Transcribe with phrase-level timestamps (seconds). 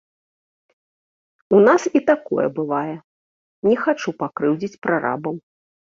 [1.59, 2.95] У нас і такое бывае,
[3.71, 5.35] не хачу пакрыўдзіць прарабаў.